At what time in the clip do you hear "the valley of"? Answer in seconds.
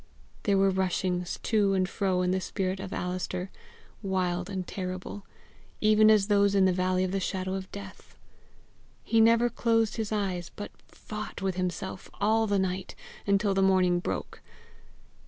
6.65-7.11